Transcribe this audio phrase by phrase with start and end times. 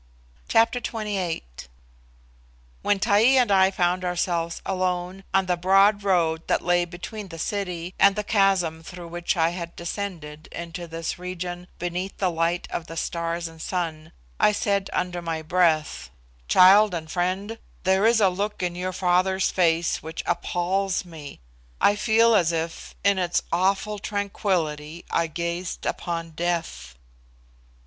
[0.47, 1.43] Chapter XXVIII.
[2.81, 7.37] When Taee and I found ourselves alone on the broad road that lay between the
[7.37, 12.67] city and the chasm through which I had descended into this region beneath the light
[12.71, 16.09] of the stars and sun, I said under my breath,
[16.47, 21.41] "Child and friend, there is a look in your father's face which appals me.
[21.79, 26.95] I feel as if, in its awful tranquillity, I gazed upon death."